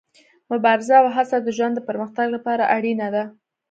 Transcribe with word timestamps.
مبارزه 0.51 0.95
او 1.01 1.07
هڅه 1.15 1.37
د 1.41 1.47
ژوند 1.57 1.73
د 1.75 1.79
پرمختګ 1.89 2.27
لپاره 2.35 2.69
اړینه 2.75 3.07
ده. 3.15 3.23